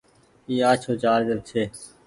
[0.47, 1.63] اي آڇهو چآرج ڇي۔